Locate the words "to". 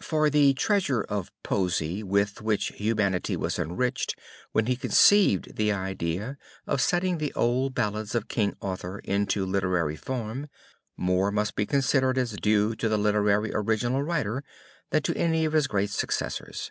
12.76-12.88, 15.02-15.16